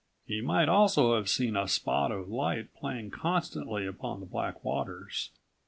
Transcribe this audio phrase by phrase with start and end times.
[0.25, 5.29] He might also have seen a spot of light playing constantly upon the black waters.